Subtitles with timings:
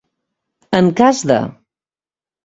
[0.77, 1.37] En cas de.